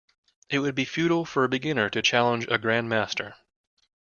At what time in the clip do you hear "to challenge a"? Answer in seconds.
1.91-2.57